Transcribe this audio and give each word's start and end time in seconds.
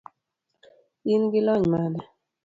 in 1.11 1.21
gi 1.31 1.41
lony 1.45 1.63
mane? 1.71 2.01